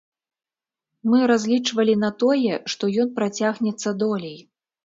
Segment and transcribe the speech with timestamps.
[1.11, 4.35] Мы разлічвалі на тое, што ён працягнецца долей.